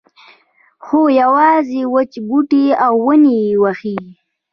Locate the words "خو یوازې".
0.83-1.81